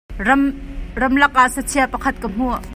Ramlak 1.01 1.33
ah 1.41 1.49
sachia 1.55 1.91
pakhat 1.93 2.15
ka 2.21 2.27
hmuh. 2.33 2.61